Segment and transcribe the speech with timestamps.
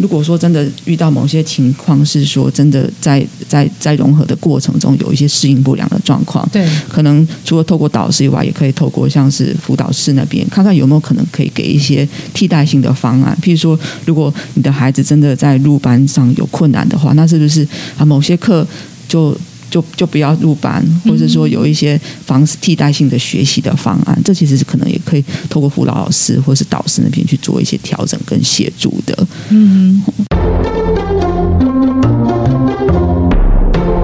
[0.00, 13.36] 如果说真的遇到某些情况，是说真的在在在融合的过程中有一些适应不良的状况，对，可能除了透过导师以外，也可以透过像是辅导室那边看看有没有可能可以给一些替代性的方案。
[13.42, 18.66] 譬如说，如果你的孩子真的在入班上有困难的话，那是不是啊某些课
[19.08, 19.36] 就
[19.70, 29.26] 就就不要入班，或者说有一些方式替代性的学习的方案，这其实是可能也可以透过辅导老师或是导师那边去做一些调整跟协助的。
[29.50, 30.02] 嗯，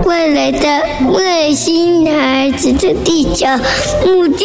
[0.05, 0.82] 未来的
[1.12, 3.46] 外星孩子的地球
[4.05, 4.44] 母地。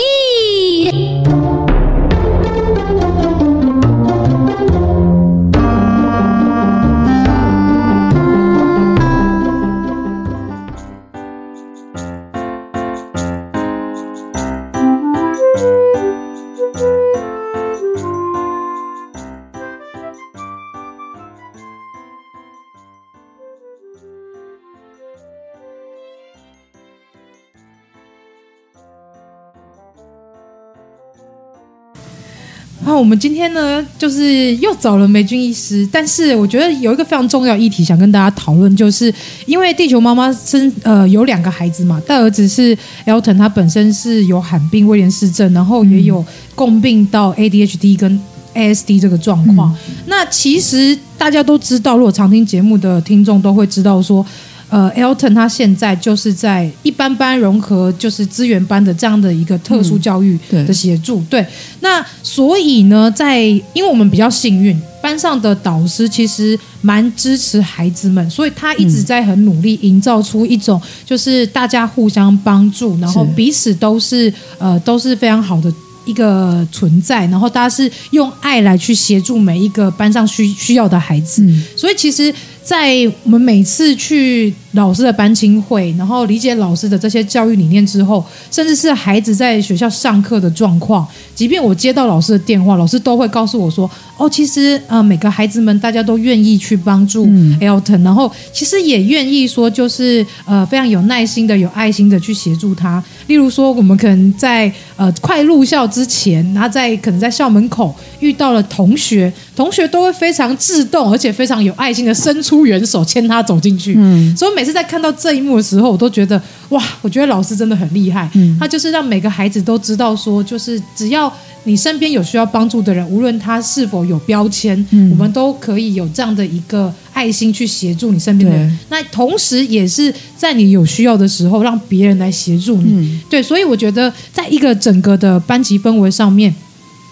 [33.00, 39.14] 我们今天呢，就是又找了梅君医师，但是我觉得有一个非常重要议题想跟大家讨论，就是
[39.46, 46.24] 因为地球妈妈生呃有两个孩子嘛，大儿子是 Elton，他本身是有罕病威廉氏症，然后也有
[46.56, 48.22] 共病到 ADHD 跟
[48.54, 49.74] ASD 这个状况。
[49.88, 54.26] 嗯、那其实大家都知道，如果常听节目的听众都会知道说。
[54.70, 61.20] 呃，Elton 他现在就是在一般班融合，就是资源班的这样的一个特殊教育的协助。
[61.22, 61.48] 嗯、对，对，
[61.80, 63.42] 那所以呢，在
[63.74, 75.74] 因为我们比较幸运，班上的导师其实蛮支持孩子们，所以他一直在很努力营造出一种就是大家互相帮助，然后彼此都是呃都是非常好的
[76.06, 82.32] 一个存在，然后大家是用爱来去协助每一个班上需需要的孩子，嗯、所以其实。
[82.70, 97.26] 在我们每次去老师的班亲会，然后理解老师的这些教育理念之后，甚至是孩子在学校上课的状况，即便我接到老师的电话，老师都会告诉我说：“哦，其实呃，每个孩子们大家都愿意去帮助
[97.60, 103.04] Elton，嗯，然后其实也愿意说，就是呃非常有耐心的、有爱心的去协助他。
[103.26, 116.40] 例如说，我们可能在呃快入校之前，然后在可能在校门口遇到了同学，同学都会非常自动，而且非常有爱心的伸出。”援手牵他走进去，嗯，所以每次在看到这一幕的时候，我都觉得
[116.70, 121.32] 哇，我觉得老师真的很厉害，嗯，他就是让每个孩子都知道说，就是只要
[121.64, 128.80] 你身边有需要帮助的人，无论他是否有标签，嗯，我们都可以有这样的一个爱心去协助你身边的人。
[128.90, 136.54] 那同时也是在你有需要的时候，让别人来协助你，嗯，对，所以我觉得在一个整个的班级氛围上面。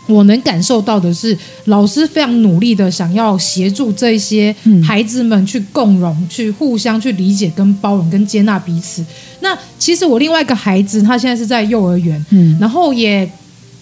[0.08, 9.04] 我能感受到的是，老师非常努力的想要协助这些孩子们去共融、嗯、去互相去理解、跟包容、跟接纳彼此。
[9.42, 13.30] 那其实我另外一个孩子，他现在是在幼儿园，嗯，然后也。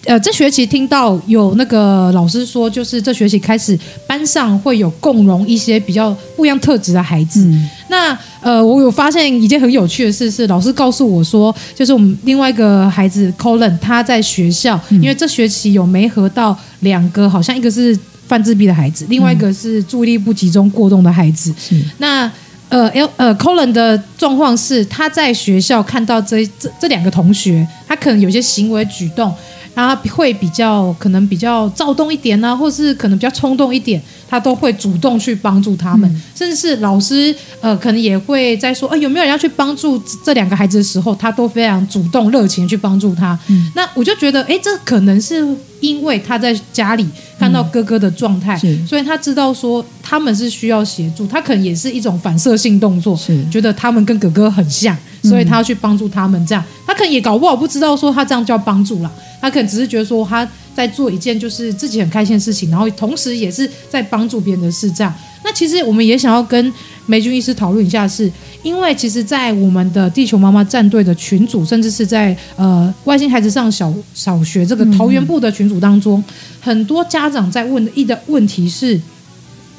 [0.04, 3.76] 呃，这学期听到有那个老师说，就是这学期开始
[4.06, 7.40] 班上会有共融一些比较不一样特质的孩子。
[7.40, 21.54] 嗯、那呃，我有发现一件很有趣的事，是老师告诉我说，就是我们另外一个孩子 Colin，他在学校，嗯、因为这学期有没合到两个，好像一个是犯自闭的孩子，另外一个是注意力不集中过动的孩子。
[21.70, 22.30] 嗯、那
[22.68, 29.32] 呃，L 呃 Colin 的状况是，他在学校看到这这这两个同学，他可能有些行为举动。
[29.76, 43.38] 他会比较可能比较躁动一点呢、啊，或是可能比较冲动一点，他都会主动去帮助他们，嗯、甚至是老师呃，可能也会在说，哎、呃，有没有人要去帮助这两个孩子的时候，他都非常主动热情去帮助他。
[43.48, 45.46] 嗯、那我就觉得，哎，这可能是
[45.80, 47.06] 因为他在家里
[47.38, 56.46] 看到哥哥的状态，嗯、所以他知道说他们是需要协助，他可能也是一种反射性动作，是觉得他们跟哥哥很像，所以他要去帮助他们。
[56.46, 59.12] 这样，他可能也搞不好不知道说他这样叫帮助了。
[59.40, 64.90] 他可能只是觉得说他在做一件就是自己很开心的事情，然后同时也是在帮助别人的事。
[64.90, 65.14] 这样，
[65.44, 66.72] 那其实我们也想要跟
[67.06, 76.22] 梅君医师讨论一下是，是因为其实，在我们的地球妈妈战队的群组，甚至是在呃外星孩子上小小学这个桃园部的群组当中，
[76.60, 79.00] 很多家长在问的一的问题是：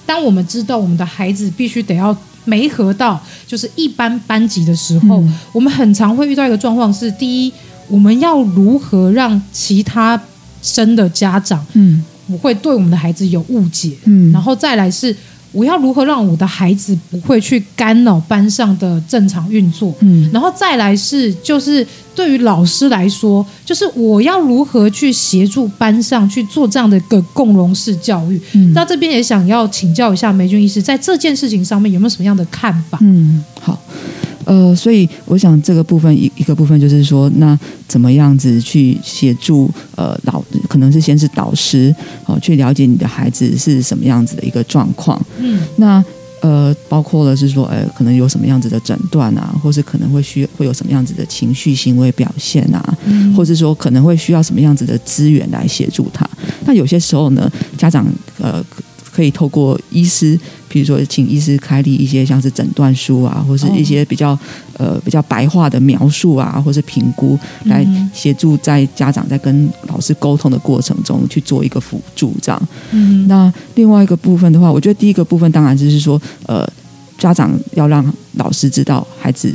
[0.05, 2.15] 当我们知道我们的孩子必须得要
[2.45, 7.53] 没合到就是一般班级的时候，我们很常会遇到一个状况是：第一。
[7.87, 10.21] 我们要如何让其他
[10.61, 15.15] 生的家长，嗯，不会对我们的孩子有误解，嗯，然后再来是，
[15.51, 19.93] 我要如何让我的孩子不会去干扰班上的正常运作？
[19.99, 28.41] 嗯，然后再来是就是对于老师来说，就是我要如何去协助班上去做这样的一个共融式教育？
[28.53, 32.97] 嗯，那这边也想要请教一下梅君医师，在这件事情上面有没有什么样的看法？
[33.01, 33.79] 嗯，好。
[34.47, 41.93] 呃，所以我想这个部分一一个部分就是说，那怎么样子去协助呃老，可能是先是导师
[42.25, 45.21] 哦、呃，去了解你的孩子是什么样子的一个状况。
[45.39, 46.01] 嗯，那
[46.39, 56.25] 呃，包括了是说，呃，可能有什么样子的诊断啊，或是可能会需会有什么样子的情绪行为表现啊，嗯、或是说可能会需要什么样子的资源来协助他。
[56.65, 58.07] 那有些时候呢，家长
[58.39, 58.63] 呃。
[59.17, 64.39] 可以透过医师，比如说请医师开立一些像是诊断书啊，或是一些比较、哦、
[64.77, 67.83] 呃比较白话的描述啊，或是评估，来
[68.13, 72.67] 协助在家长在跟老师沟通的过程中去做一个辅助，这样。
[72.91, 76.71] 嗯，那另外一个部分的话，我觉得第一个部分当然就是说，呃，
[77.17, 79.51] 家长要让老师知道孩子。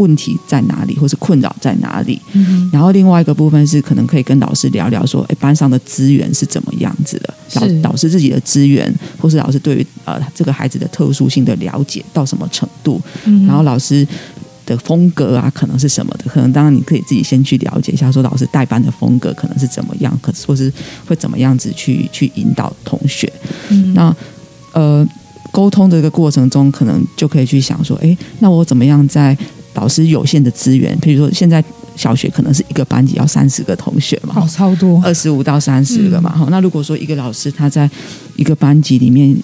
[0.00, 2.18] 问题在哪里，或是困扰在哪里？
[2.32, 7.34] 嗯、然后另外一个部分是可能可以跟老师聊聊说，诶，班上的资源是怎么样子的？
[7.60, 13.00] 老导师自己的资源，或是老师对于呃这个孩子的特殊性的了解到什么程度？
[13.26, 14.06] 嗯、然后老师
[14.64, 16.24] 的风格啊，可能是什么的？
[16.30, 20.72] 可能当然你可以自己先去了解一下，说老师带班的风格可能是怎么样，可或是
[21.06, 23.30] 会怎么样子去去引导同学。
[23.68, 24.16] 嗯、那
[24.72, 25.06] 呃，
[25.50, 29.36] 沟通的一个过程中，可能就可以去想说，诶，那我怎么样在
[29.74, 31.62] 老师有限的资源，比如说现在
[31.96, 36.34] 小学可能是一个班级要三十个同学嘛，好、哦、超多，二十五到三十个嘛。
[36.36, 37.88] 好、嗯，那如果说一个老师他在
[38.36, 39.36] 一个班级里面，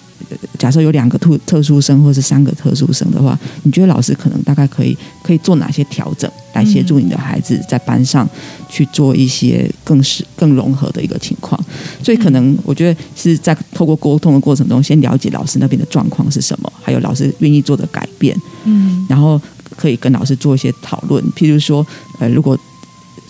[0.57, 8.27] 假设有两个特特殊生或是三个特殊生的话，你觉得老师可能大概可以可以做哪些调整，来协助你的孩子在班上
[8.67, 11.59] 去做一些更是更融合的一个情况？
[12.03, 18.35] 所以可能我觉得是在透过沟通的过程中，先了解老师那边的状况是什么，还有老师愿意做的改变，
[18.65, 19.39] 嗯，然后。
[19.77, 21.85] 可以跟老师做一些讨论，譬如说，
[22.19, 22.57] 呃，如果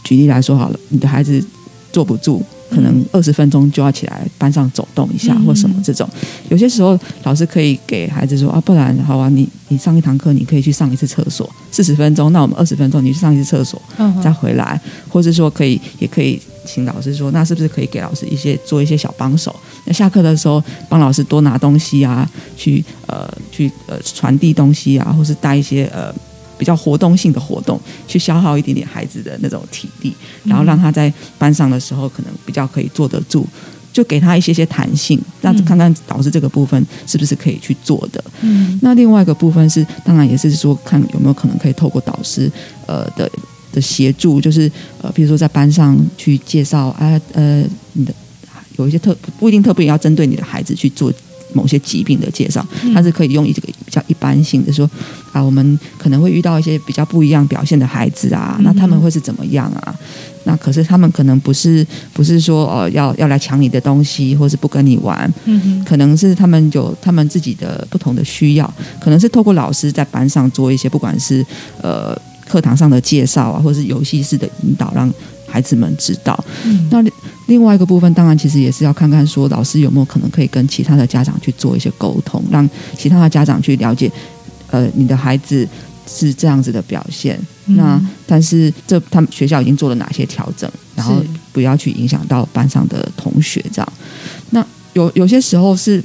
[0.03, 1.44] 举例来说好了，你的孩子
[1.91, 6.07] 坐不住，可能二十分钟就要起来班上走动一下，或什么这种。
[6.49, 13.81] 有些时候，老师可以给孩子说啊，不然好啊，你你上一堂课，你可以去上一次厕所，四十分钟，那我们二十分钟你去上一次厕所，
[14.23, 14.79] 再回来，
[15.09, 19.53] 或是说可以，也可以请老师说，那是不是可以给老师一些做一些小帮手？
[19.85, 26.13] 那下课的时候帮老师多拿东西啊，去呃去呃传递东西啊，或是带一些呃。
[26.57, 30.13] 比较活动性的活动，去消耗一点点孩子的那种体力，
[30.44, 33.45] 然后让他在班上的时候可能比较可以坐得住，
[33.94, 38.24] 就给他一些些弹性，那看看导师这个部分是不是可以去做的。
[38.42, 42.51] 嗯，那另外一个部分是，当然也是说看有没有可能可以透过导师
[42.86, 43.30] 呃的
[43.71, 44.71] 的协助，就是
[45.01, 47.63] 呃，比如说在班上去介绍啊呃，
[47.94, 48.13] 你的
[48.77, 51.13] 有一些特不一定特别要针对你的孩子去做。
[51.54, 52.63] 某些疾病的介绍，
[52.94, 54.89] 它是可以用一这个比较一般性的说
[55.31, 59.95] 啊，我们可能会遇到一些比较不一样表现的孩子啊，那他们会是怎么样啊？
[60.44, 71.45] 那可是他们可能不是不是说哦要要来抢你的东西，或是不跟你玩，嗯可能是他们有他们自己的不同的需要，可能是透过老师在班上做一些不管是
[71.81, 72.17] 呃
[72.47, 75.11] 课堂上的介绍啊，或是游戏式的引导，让
[75.47, 76.44] 孩子们知道。
[76.91, 77.03] 那。
[77.47, 84.11] 另外一个部分，当然其实也是要看看说，老师有没有可能可以跟其他的家长去做一些沟通，让其他的家长去了解，
[84.69, 85.65] 呃，你的孩子
[86.05, 87.39] 是这样子的表现。
[87.67, 91.23] 嗯、那但是这他们学校已经做了哪些调整，然后
[91.53, 93.94] 不要去影响到班上的同学这样。
[94.49, 94.61] 那
[94.91, 96.03] 有有些时候是。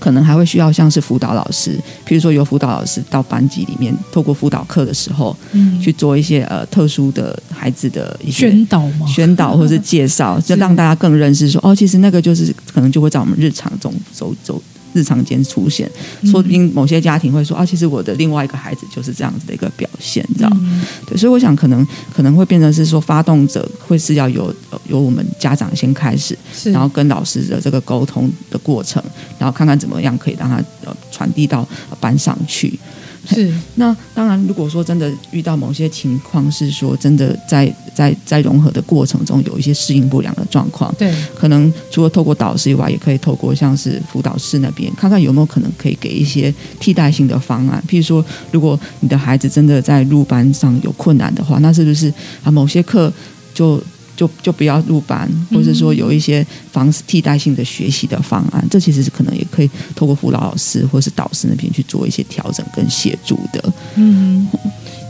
[0.00, 14.60] 可能还会需要像是辅导老师，比如说有辅导老师到班级里面，透过辅导课的时候，嗯，去做一些呃特殊的孩子的一些宣导嘛，宣导或是介绍， 就让大家更认识说，哦，其实那个就是可能就会在我们日常中走走。
[14.92, 15.88] 日常间出现，
[16.24, 24.52] 说不定某些家庭会说啊，其实我的另外一个孩子就是这样子的一个表现，这样、嗯、对，所以我想可能可能会变成是说，发动者会是要由
[24.88, 26.72] 由我们家长先开始，是。
[26.72, 29.00] 然后跟老师的这个沟通的过程，
[29.40, 31.66] 然后看看怎么样可以让他呃传递到
[31.98, 32.78] 班上去。
[33.26, 47.82] 是，那当然，如果说真的遇到某些情况，是说真的在在在融合的过程中有一些适应不良的状况，对，可能除了透过导师以外，也可以透过像是辅导室那边，看看有没有可能可以给一些替代性的方案。
[47.86, 53.12] 譬如说，如果你的孩子真的在入班上有困难的话，那是不是啊某些课
[53.52, 53.80] 就。
[54.20, 63.72] 就就不要入班，或者说有一些方式替代性的学习的方案，嗯、这其实是可能也可以透过辅导老师或是导师那边去做一些调整跟协助的。
[63.94, 64.46] 嗯，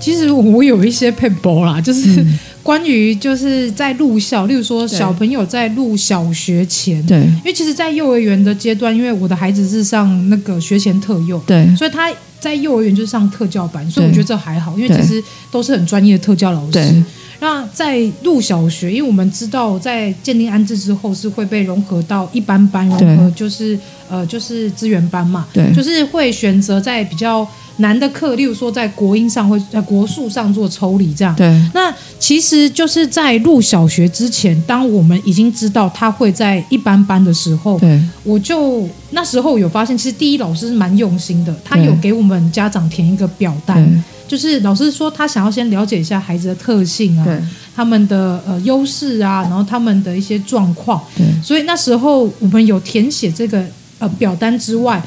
[0.01, 2.25] 其实我有一些撇步啦，就是
[2.63, 17.03] 关于就是在入校，例如说小朋友在入小学前，对，因为其实，在幼儿园的阶段，因为我的孩子是上那个学前特幼，对，所以他在幼儿园就是上特教班，所以我觉得这还好，因为其实都是很专业的特教老师。
[17.41, 23.79] 那在入小学，因为我们知道在建立安置之后是会被融合到一般班，融合就是
[24.09, 27.47] 呃就是资源班嘛，对，就是会选择在比较
[27.77, 31.35] 难的课，例如说在国音上会在国术上做抽离这样。
[31.35, 44.05] 对，那其实就是在入小学之前，当我们已经知道他会在一般班的时候，对，我就那时候有发现，其实第一老师是蛮用心的，他有给我们家长填一个表单。
[44.29, 47.27] 就是老师说他想要先了解一下孩子的特性啊，
[47.75, 53.61] 他们的呃优势啊，然后他们的一些状况，对，所以那时候我们有填写这个
[53.99, 55.03] 呃表单之外，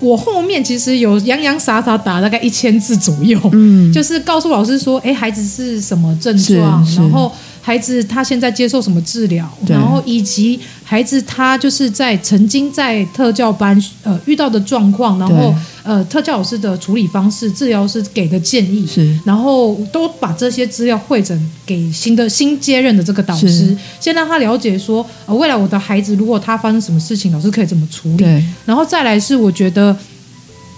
[0.00, 7.30] 我后面其实有洋洋洒洒打大概一千字左右，嗯，就是告诉老师说，哎，孩子是什么症状，然后。
[7.62, 9.46] 孩子他现在接受什么治疗？
[9.68, 28.24] 然后以及孩子他就是在曾经在特教班呃遇到的状况，然后呃特教老师的处理方式、治疗师给的建议，是，然后都把这些资料汇整给新的新接任的这个导师，先让他了解说，呃未来我的孩子如果他发生什么事情，老师可以怎么处理。
[28.64, 29.96] 然后再来是我觉得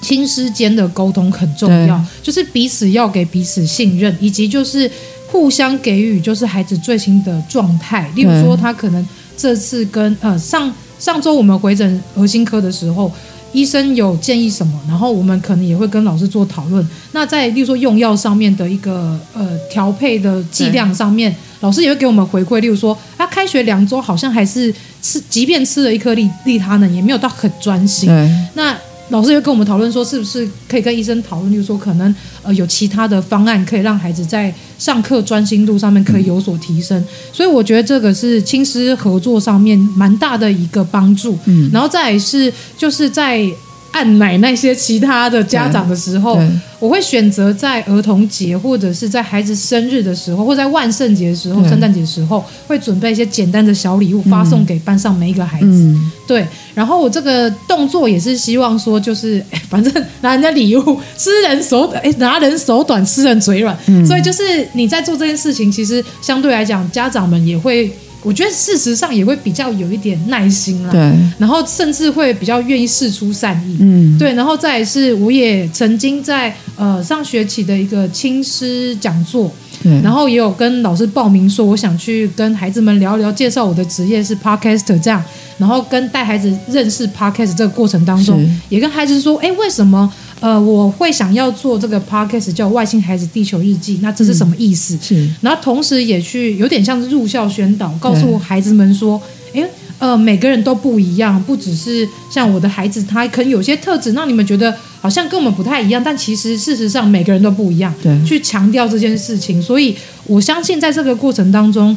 [0.01, 4.91] 亲师间的沟通很重要，就是彼此要给彼此信任，以及就是。
[5.33, 13.11] 互相给予就是孩子最新的状态，例如说他可能这次跟呃上上周我们回诊核心科的时候，
[13.53, 16.87] 医生有建议什么，然后我们可能也会跟老师做讨论。
[17.13, 22.61] 那在例如说用药上面的一个呃调配的剂量上面，老师也会给我们回馈。
[22.61, 28.09] 例如说他开学两周好像还是吃，即便吃了一颗利利他呢，也没有到很专心。
[28.55, 28.77] 那
[29.13, 37.05] 老师又跟我们讨论说，是不是可以跟医生讨论，就是说可能呃有其他的方案，可以让孩子在上课专心度上面可以有所提升。
[37.31, 41.39] 所以我觉得这个是亲师合作上面蛮大的一个帮助。
[41.45, 43.47] 嗯，然后再来是就是在。
[43.93, 46.39] 按奶那些其他的家长的时候，
[46.79, 55.67] 我会选择在儿童节或者是在孩子生日的时候，或在万圣节的时候、圣诞节的时候，会准备一些简单的小礼物发送给班上每一个孩子。
[55.67, 63.77] 嗯、对，然后我这个动作也是希望说，就是 反正拿人家礼物，吃人手短，哎，拿人手短，吃人嘴软。
[63.87, 67.93] 嗯、所以就是你在做这件事情，其实相对来讲，家长们也会。
[68.23, 71.01] 我觉得事实上也会比较有一点耐心了，对，
[71.39, 79.51] 然后甚至会比较愿意试出善意，嗯，对，然后再来是，我也曾经在呃上学期的一个青师讲座，
[79.83, 85.23] 对，然后也有跟老师报名说，我想去跟孩子们聊聊，介绍我的职业是 Podcaster 这样，
[85.59, 90.13] 然后跟带孩子认识 Podcast 这个过程当中，也跟孩子说，哎，为什么？
[90.43, 94.97] 呃，我会想要做这个 podcast 叫《外星孩子地球日记》，那这是什么意思？
[94.97, 99.23] 嗯、是，然后同时也去有点像是入校宣导，告诉孩子们说，
[99.55, 99.65] 哎，
[100.01, 107.95] 呃，每个人都不一样，不只是像我的孩子，他可能有些特质让你们觉得好像跟我们不太一样，但其实事实上每个人都不一样。
[108.03, 109.97] 对，去强调这件事情，所以
[110.27, 111.97] 我相信在这个过程当中，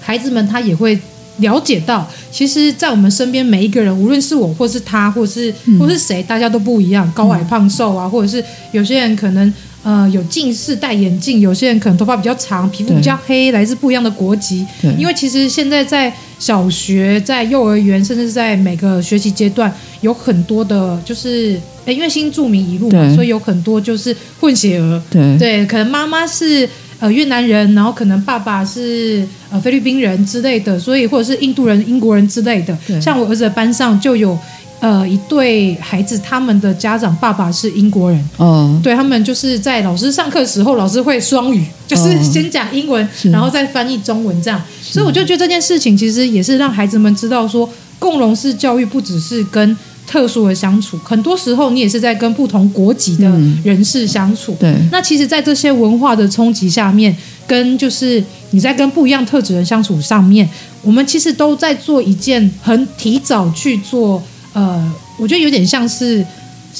[0.00, 0.98] 孩子们他也会。
[1.38, 9.52] 了解到，其实，在我们身边每一个人，无论是我，或是他，或是或是谁，大家都不一样，高矮胖瘦啊，或者是有些人可能
[9.82, 14.66] 呃有近视戴眼镜，有些人可能头发比较长，皮肤比较黑，来自不一样的国籍。
[14.98, 25.02] 因为其实现在在小学、在幼儿园，甚至是在每个学习阶段，有很多的，就是诶，因为新住民一路嘛，所以有很多就是混血儿。
[25.10, 26.68] 对对，可能妈妈是。
[27.00, 32.76] 呃，越南人，然后可能爸爸是呃菲律宾人之类的，所以或者是印度人、英国人之类的。
[33.00, 34.36] 像我儿子的班上就有
[34.80, 38.28] 呃一对孩子，他们的家长爸爸是英国人。
[38.38, 44.60] 哦，对，他们就是在老师上课的时候，老师会双语，就是先讲英文，然后再翻译中文这样。
[44.82, 47.68] 所以我就觉得这件事情其实也是让孩子们知道说，
[48.00, 49.76] 共融式教育不只是跟。
[50.08, 53.30] 特殊的相处，很多时候你也是在跟不同国籍的
[53.62, 54.52] 人士相处。
[54.52, 57.14] 嗯、对，那其实，在这些文化的冲击下面，
[57.46, 60.48] 跟就是你在跟不一样特质的人相处上面，
[60.82, 64.22] 我们其实都在做一件很提早去做。
[64.54, 66.24] 呃，我觉得有点像是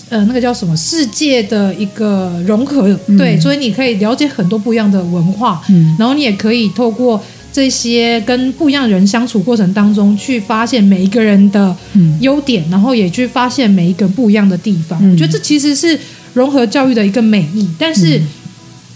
[0.08, 2.88] 呃，那个叫什么世界的一个融合。
[3.08, 7.22] 嗯、对，所以你可以了解很多不一样的文化，嗯，然后你也可以透过。
[7.52, 11.74] 这些跟不一样人相处过程当中，去发现每一个人的
[12.20, 14.98] 优点，嗯、然后也去发现每一个不一样的地方。
[15.02, 15.98] 嗯、我觉得这其实是
[16.34, 17.68] 融合教育的一个美意。
[17.78, 18.20] 但是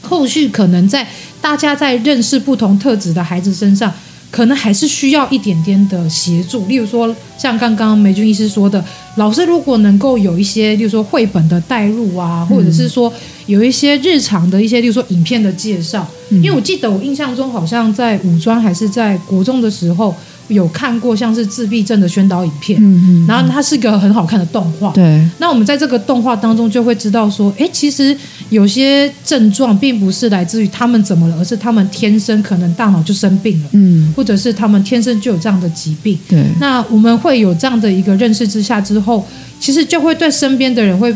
[0.02, 1.06] 后续可能在
[1.40, 3.92] 大家在认识不同特质的孩子身上，
[4.32, 6.66] 可能还是需要一点点的协助。
[6.66, 8.84] 例如说，像刚刚梅君医师说的，
[9.16, 13.12] 老师如果能够有一些，例如说绘本的带入啊，或者是说
[13.46, 16.04] 有一些日常的一些，例如说影片的介绍。
[16.30, 20.12] 因为我记得我印象中好像在五专还是在国中的时候。
[20.48, 24.90] 有看过像是自闭症的宣导影片，嗯嗯，然后它是个很好看的动画。
[24.92, 28.16] 对，那我们在这个动画当中就会知道说，哎，其实
[28.50, 36.18] 有些症状并不是来自于他们怎么了，而是他们天生可能大脑就生病了，嗯，或者是他们天生就有这样的疾病。
[36.28, 39.26] 对，那我们会有这样的一个认识之下之后，
[39.58, 41.14] 其实就会对身边的人会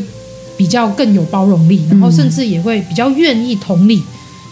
[0.56, 4.02] 比较更有包容力，然后甚至也会比较愿意同理。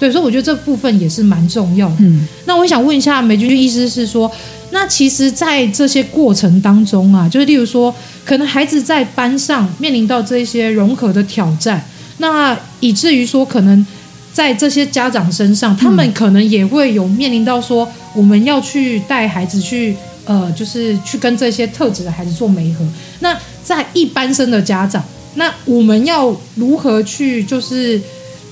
[0.04, 1.96] 对，所以我觉得这部分也是蛮重要的。
[2.00, 4.30] 嗯，那我想问一下梅君君医师是说。
[4.70, 7.94] 那其实，在这些过程当中啊，就是例如说，
[8.24, 11.80] 可能孩子在班上面临到这些融合的挑战，
[12.18, 13.86] 那以至于说，可能
[14.32, 19.94] 在这些家长身上，他们可能也会有面临到说，我们要去带孩子去，
[20.24, 22.84] 呃，就是去跟这些特质的孩子做媒合。
[23.20, 25.00] 那在一般生的家长，
[25.36, 28.00] 那我们要如何去，就是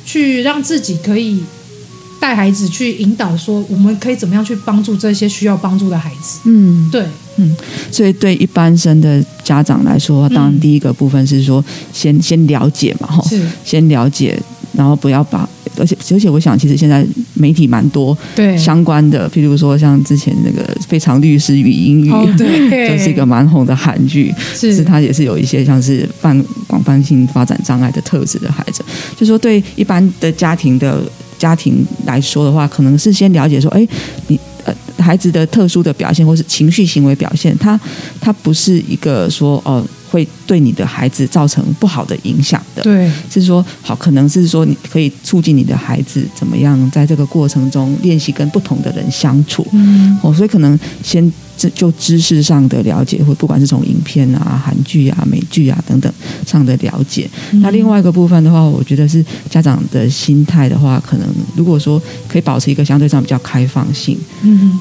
[0.05, 1.43] 去让自己可以。
[2.21, 6.39] 带孩子去引导，说我们可以怎么样去帮助这些需要帮助的孩子？
[6.45, 7.05] 嗯，对，
[7.35, 7.57] 嗯，
[7.91, 11.61] 所以对一般生的家长来说，当然第一个部分是说
[11.93, 13.43] 先，先先了解嘛，哈，是。
[13.65, 14.41] 先了解，
[14.75, 15.49] 然后不要把，
[15.79, 18.57] 而且而且我想，其实现在媒体蛮多对。
[18.57, 31.03] 相关的，譬如说像之前那个《非常律师与英语》，哦，对， 就是一个蛮红的韩剧，是，是它也是有一些像是泛广泛性发展障碍的特质的孩子，就是说对一般的家庭的。
[31.39, 33.85] 家庭来说的话，可能是先了解说，哎，
[34.29, 37.77] 你呃孩子的特殊的表现或是情绪行为表现，他
[38.21, 51.33] 他不是一个说哦会对你的孩子造成不好的影响的，对，是说好，可能是说你可以促进你的孩子怎么样在这个过程中练习跟不同的人相处，嗯，哦，所以可能先。
[51.77, 56.13] 就知识上的了解，或不管是从影片啊、韩剧啊、美剧啊等等
[56.45, 57.31] 上的了解。
[57.53, 64.19] 嗯、那另外一个部分的话，我觉得是家长的心态的话，可能如果说可以保持一个相对上比较开放性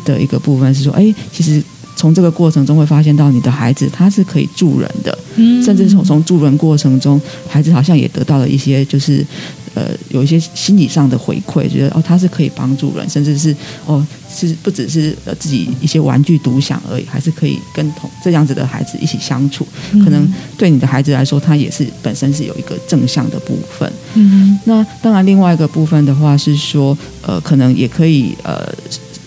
[0.04, 1.62] 的一个部分，是说，哎，其实
[2.02, 9.26] 从这个过程中会发现到你的孩子他是可以助人的，嗯、甚至从从助人过程中，孩子好像也得到了一些就是。
[9.74, 13.56] 呃，有一些心理上的回馈，觉得哦，他是可以帮助人，甚至是
[13.86, 19.66] 哦，是不只是呃自己一些玩具独享而已，还是可以跟同这样子的孩子一起相处。
[20.04, 23.90] 可能对你的孩子来说，他也是本身是有一个正向的部分。
[24.16, 28.70] 嗯，那当然，另外一个部分的话是说，呃，可能也可以呃，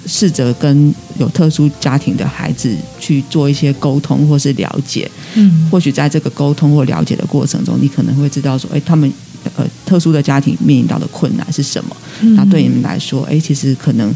[0.07, 5.11] 试着跟有特殊家庭的孩子去做一些沟通或是了解。
[5.35, 9.13] 嗯，或许在这个沟通或了解的过程中，你可能会知道说，哎，他们。
[9.57, 11.95] 呃，特殊的家庭面临到的困难是什么？
[12.23, 14.11] 嗯、那对你们来说，哎，其实可能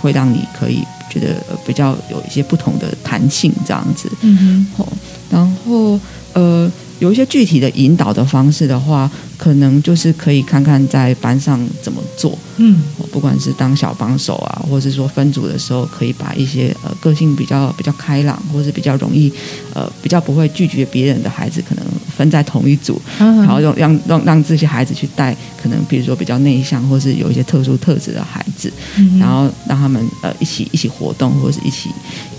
[0.00, 0.78] 会让你可以
[1.10, 1.36] 觉得
[1.66, 4.10] 比较有一些不同的弹性，这样子。
[4.22, 4.86] 嗯哼，
[5.28, 6.00] 然后
[6.32, 9.10] 呃，有一些具体的引导的方式的话。
[9.40, 12.78] 可能就是可以看看在班上怎么做，嗯，
[13.10, 19.32] 不管是当小帮手啊，或者是说分组的时候，可以把一些呃个性比较比较开朗，或是比较容易
[19.72, 21.79] 呃比较不会拒绝别人的孩子，可能
[22.20, 31.88] 分在同一组，嗯、然后让让让让这些孩子去带，可能比如说比较内向或是有一些特殊特质的孩子，嗯、然后让他们呃一起一起活动，或者是一起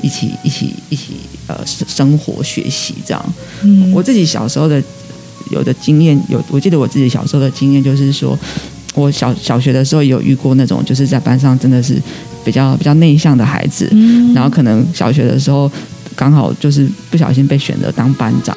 [0.03, 1.13] 一起一起一起
[1.47, 3.33] 呃生活学习这样。
[3.63, 4.79] 嗯，我自己小时候的。
[5.49, 8.39] 有的经验有，我记得我自己小时候的经验就是说，
[8.93, 12.01] 我小小学的时候有遇过那种，就是在班上真的是
[12.45, 15.69] 比较比较内向的孩子，嗯、然后可能小学的时候
[16.15, 18.55] 刚好就是不小心被选择当班长。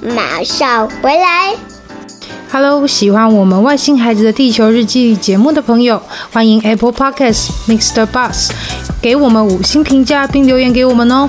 [0.00, 1.54] 马上回来。
[2.50, 6.00] Hello，喜欢我们外星孩子的地球日记节目的朋友，
[6.32, 8.06] 欢迎 Apple Podcasts Mr.
[8.06, 8.50] Bus
[9.02, 11.28] 给我们五星评价并留言给我们哦，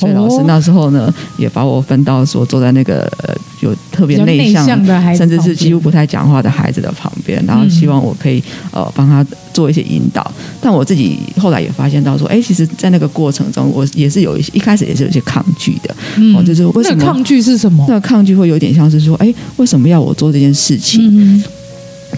[0.00, 10.28] 所以老师那时候呢，也把我分到说坐在那个呃有特别内向，向的孩子，甚至是几乎不太讲话的孩子的旁边，然后希望我可以呃帮他做一些引导。
[10.60, 15.94] 但我自己后来也发现到说，哎，其实，在那个过程中，我也是有一些一开始也是有些抗拒的。
[16.16, 17.84] 嗯，哦，就是为什么抗拒是什么？
[17.88, 21.08] 那个抗拒会有点像是说，哎，为什么要我做这件事情？
[21.12, 21.42] 嗯，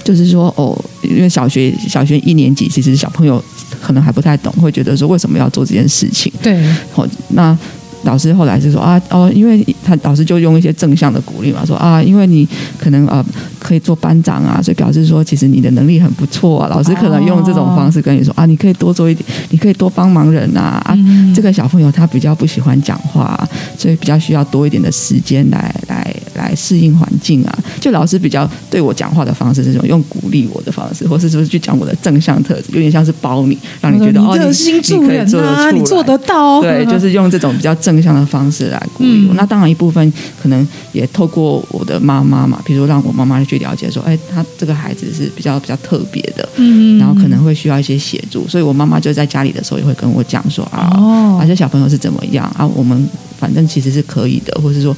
[0.05, 3.43] 就是说，哦，因为小学小学一年级，其实小朋友
[3.83, 6.33] 可能还不太懂，会觉得说为什么要做这件事情？
[6.41, 7.59] 对，好，那。
[8.05, 12.45] 老师后来就说啊哦，因为他老师就用一些正向的鼓励嘛，说啊，因为你
[12.77, 13.25] 可能啊
[13.61, 16.69] 可以做班长啊，所以表示说其实你的能力很不错啊。
[16.69, 20.83] 老师可能用这种方式跟你说啊，你可以多做一点，你可以多帮忙人啊。
[20.85, 20.99] 啊，
[21.33, 23.39] 这个小朋友他比较不喜欢讲话，
[23.79, 26.12] 所以比较需要多一点的时间来来
[26.43, 27.59] 来适应环境啊。
[27.81, 36.61] 就老师比较对我讲话的方式是这种用鼓励我的方式，或是就是去讲我的正向特质，有点像是包你，让你觉得哦，你你可以做得出来，你做得到。
[36.61, 38.03] 对，就是用这种比较正。
[38.03, 54.97] 向的方式来鼓励我，嗯、那当然一部分可能也透过我的妈妈嘛，比如说让我妈妈去了解说，哎，他这个孩子是比较比较特别的，嗯，然后可能会需要一些协助，所以我妈妈就在家里的时候也会跟我讲说啊，哦，而且小朋友是怎么样啊，我们反正其实是可以的，或是说。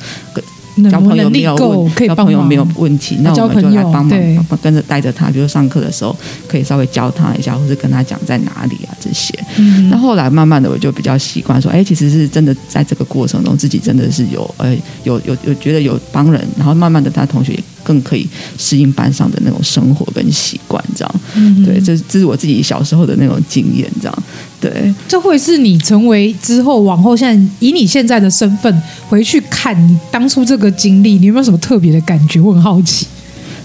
[0.91, 4.19] 交朋友没有问，交朋友没有问题，那我们就来帮忙，
[4.63, 6.15] 跟着带着他，比如上课的时候
[6.49, 9.33] 可以稍微教他一下，或者跟他讲在哪里啊这些。
[9.59, 17.59] 嗯、那后来慢慢的我就比较习惯说，哎，其实是真的在这个过程中，自己真的是有，呃，有有有觉得有帮人，然后慢慢的他同学。
[17.85, 18.27] 更可以
[18.59, 24.23] 适应班上的那种生活跟习惯，这样，嗯、对，这这是我自己小时候的那种经验，这样，
[24.61, 32.41] 对，这会是你成为之后往后，现在以你现在的身份回去看你当初这个经历，你有没有什么特别的感觉？
[32.41, 33.07] 我很好奇。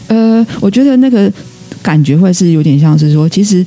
[0.07, 1.31] 呃，我觉得那个
[1.81, 3.65] 感觉会是有点像是说，其实。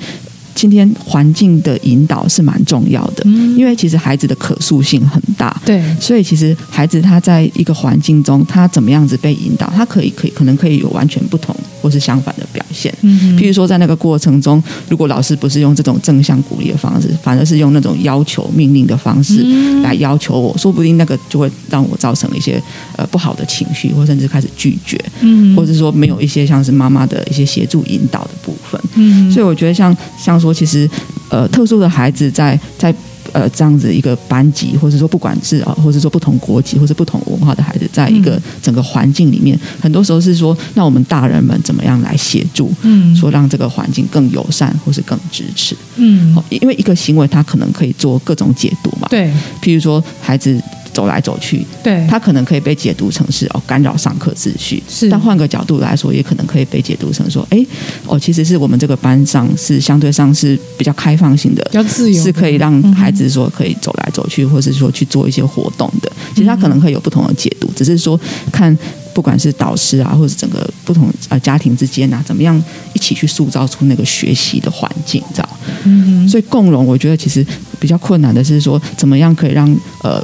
[0.54, 12.92] 今天环境的引导是蛮重要的，嗯、因为其实孩子的可塑性很大，对，所以其实孩子他在一个环境中，他怎么样子被引导，他可以可以可能可以有完全不同或是相反的表现。
[13.02, 19.42] 譬如说在那个过程中，如果老师不是用这种正向鼓励的方式，反而是用那种要求命令的方式
[19.82, 22.62] 来要求我，嗯、说不定那个就会让我造成一些
[22.96, 28.80] 呃不好的情绪，或甚至开始拒绝，嗯，或者说没有一些像是妈妈的一些协助引导的部分。
[28.94, 30.41] 嗯，所以我觉得像像。
[30.42, 30.90] 说其实，
[31.30, 32.94] 呃，特殊的孩子在在
[33.32, 42.70] 呃这样子一个班级，或者说不管是啊，或者说不同国籍或者不同文化的孩子，在一个整个环境里面，嗯、很多时候是说，那我们大人们怎么样来协助？
[42.82, 45.76] 嗯，说让这个环境更友善，或是更支持。
[45.96, 49.06] 嗯，因为一个行为，它可能可以做各种解读嘛。
[49.08, 50.60] 对，譬如说孩子。
[50.92, 55.08] 走来走去，对，他可能可以被解读成是哦干扰上课秩序，是。
[55.08, 57.64] 但换个角度来说，也可能可以被解读成说，哎，
[58.06, 66.12] 哦，其实是我们这个班上是相对上是比较开放性的，比较自由，是可以让孩子说可以走来走去，或是说去做一些活动的。
[66.34, 68.18] 其实他可能会有不同的解读，只是说
[68.52, 68.76] 看
[69.14, 75.48] 不管是导师啊，或者整个不同呃家庭之间啊，怎么样一起去塑造出那个学习的环境，知道？
[75.84, 76.28] 嗯嗯。
[76.28, 77.44] 所以共融，我觉得其实
[77.80, 79.66] 比较困难的是说，怎么样可以让
[80.02, 80.22] 呃。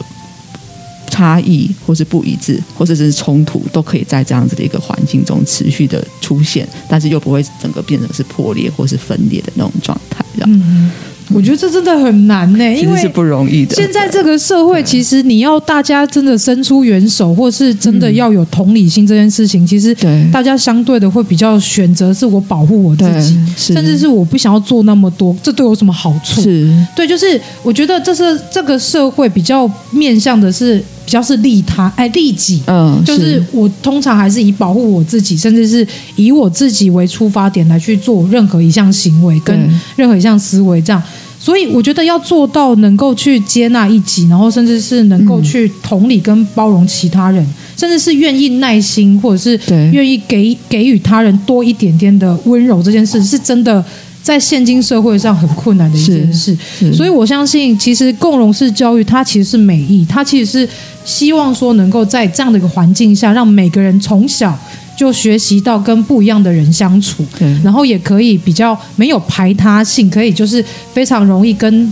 [1.18, 10.24] 差异，或是不一致，或者是冲突，都可以在这样子的一个环境中持续的出现，但是又不会整个变成是破裂或是分裂的那种状态。
[10.36, 10.88] 这样，嗯，
[11.32, 13.74] 我觉得这真的很难呢，因为是不容易的。
[13.74, 19.92] 现在这个社会，其实你要大家真的伸出援手，或是真的要有同理心，这件事情，其实
[20.30, 26.40] 大家相对的会比较选择是我保护我自己，甚至是我不想要做那么多，这对我有什么好处？
[26.40, 30.80] 是对，就是我觉得这是这个社会比较面向的是。
[31.08, 39.58] 比较是利他，哎，利己，嗯，就是我通常还是以保护我自己，甚至是以我自己为出发点来去做任何一项行为跟
[39.96, 41.02] 任何一项思维，这样。
[41.40, 47.42] 所以我觉得要做到能够去接纳一己，然后甚至是能够去同理跟包容其他人，
[47.74, 49.58] 甚至是愿意耐心，或者是
[49.90, 53.82] 愿意给给予他人多一点点的温柔，这件事是真的。
[54.28, 56.54] 在现今社会上很困难的一件事，
[56.92, 60.68] 所以我相信，其实共融式教育它其实是美意，它其实是
[61.02, 64.54] 希望说能够在这样的一个环境下，让每个人从小
[64.94, 67.24] 就学习到跟不一样的人相处，
[67.64, 70.62] 然后也可以比较没有排他性，可以就是
[70.92, 71.90] 非常容易跟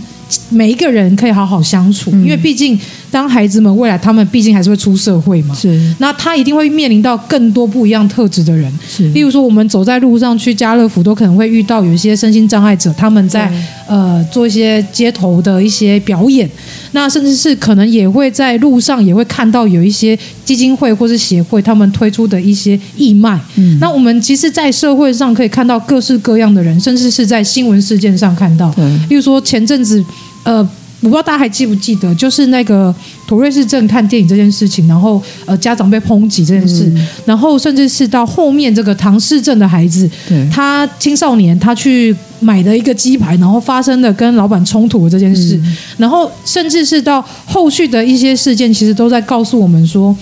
[0.49, 2.79] 每一个人可以好好相处，嗯、因为毕竟。
[3.09, 5.79] 当孩子们未来，他们毕竟还是会出社会嘛，是。
[5.99, 9.07] 那他一定会面临到更多不一样特质的人，是。
[9.09, 13.51] 例如说，我们走在路上去家乐福，都可能会遇到有一些身心障碍者，他们在
[13.87, 16.49] 呃做一些街头的一些表演。
[16.91, 23.39] 那甚至是可能也会在路上也会看到有一些基金会或是协会他们推出的一些义卖。
[23.55, 23.77] 嗯。
[23.79, 28.71] 那我们其实，在社会上可以看到各式各样的人，甚至是在新闻事件上看到。
[28.73, 30.03] 对例如说前阵子，
[30.43, 30.67] 呃。
[31.01, 32.93] 我不知道大家还记不记得，就是那个
[33.27, 40.49] 土瑞士镇看电影这件事情，然后呃家长被抨击这件事，嗯、然后甚至是到后面这个唐氏症的孩子，对。
[40.51, 50.15] 他青少年他去买的一个鸡排，然后发生了跟老板冲突的这件事，嗯、然后甚至是到后续的一些事件，其实都在告诉我们说，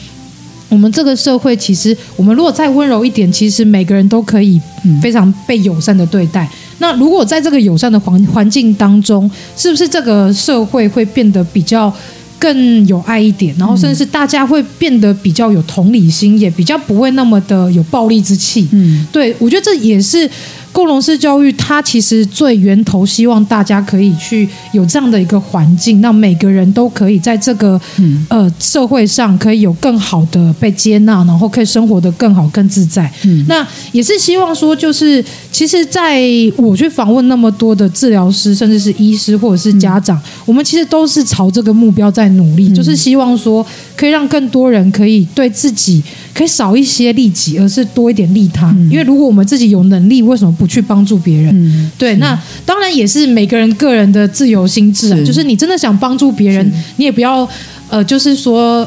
[0.67, 4.59] 我们这个社会其实我们如果再温柔一点，其实每个人都可以
[5.01, 6.43] 非常被友善的对待。
[6.43, 11.93] 嗯那如果在这个友善的环环境当中，是不是这个社会会变得比较
[12.37, 13.55] 更有爱一点？
[13.57, 18.67] 然后甚至是大家会变得比较有同理心，也比较不会那么的有暴力之气。
[18.71, 20.29] 嗯，对，我觉得这也是。
[20.75, 27.79] 共融式教育，它其实最源头希望大家可以去有这样的一个环境，让每个人都可以在这个
[28.27, 33.09] 呃社会上可以有更好的被接纳，然后可以生活得更好、更自在。
[33.23, 36.21] 嗯，那也是希望说，就是其实在
[36.57, 46.03] 我去访问那么多的治疗师，甚至是医师或者是家长，我们其实都是朝这个目标在努力，就是希望说可以让更多人可以对自己
[46.35, 48.69] 可以少一些利己，而是多一点利他。
[48.91, 50.67] 因为如果我们自己有能力，为什么不？
[50.67, 55.15] 去帮助别人，嗯、对，那当然也是每个人个人的自由心智啊。
[55.15, 57.47] 是就是你真的想帮助别人，你也不要
[57.87, 58.85] 呃，就是说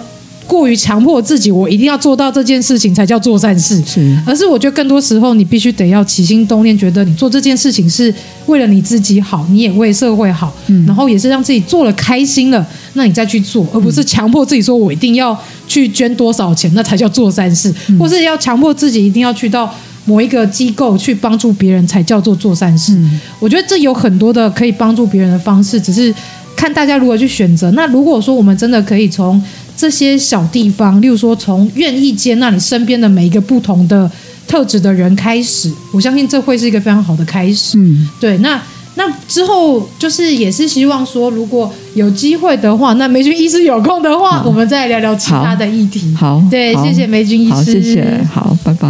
[0.48, 3.80] 过于强迫自己，我一定要做到这件事情才叫做善事。
[3.86, 8.12] 是，而是我觉得更多时候你必须得要起心动念，觉得你做这件事情是
[8.46, 19.72] 为了你自己好，你也为社会好，嗯、然后也是让自己做了开心了，那你再去做，而不是强迫自己说我一定要去捐多少钱，那才叫做善事，嗯、或是要强迫自己一定要去到。
[20.04, 22.94] 某一个机构去帮助别人才叫做做善事。
[22.94, 26.14] 嗯，我觉得这有很多的可以帮助别人的方式，只是
[26.56, 27.70] 看大家如何去选择。
[27.72, 29.38] 那如果说我们真的可以从
[29.78, 34.10] 这些小地方，例如说从愿意接纳你身边的每一个不同的
[34.48, 37.78] 特质的人开始，我相信这会是一个非常好的开始。
[37.78, 38.36] 嗯，对。
[38.38, 38.60] 那
[38.96, 46.12] 那之后就是也是希望说，如果有机会的话，那梅君医师有空的话，我们再聊聊其他的议题。
[46.16, 47.54] 好，对，好谢谢梅君医师。
[47.54, 48.88] 好，谢谢，好，拜拜。